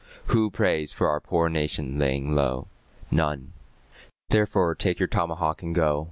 Who 0.29 0.49
prays 0.49 0.91
for 0.91 1.07
our 1.09 1.19
poor 1.19 1.47
nation 1.47 1.99
lying 1.99 2.33
low? 2.33 2.69
None 3.11 3.53
therefore 4.31 4.73
take 4.73 4.97
your 4.97 5.07
tomahawk 5.07 5.61
and 5.61 5.75
go. 5.75 5.99